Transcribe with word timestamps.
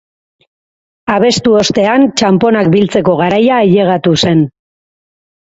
Abestu 1.15 1.53
ostean, 1.59 2.07
txaponak 2.21 2.71
biltzeko 2.77 3.15
garaia 3.23 3.61
ailegatu 3.67 4.19
zen. 4.25 4.43